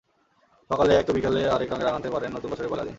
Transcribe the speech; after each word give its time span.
সকালে 0.69 0.91
এক, 0.95 1.05
তো 1.05 1.11
বিকেলে 1.13 1.41
আরেক 1.49 1.69
রঙে 1.71 1.83
রাঙাতে 1.83 2.09
পারেন 2.09 2.29
নতুন 2.33 2.49
বছরের 2.51 2.69
পয়লা 2.69 2.83
দিন। 2.83 2.89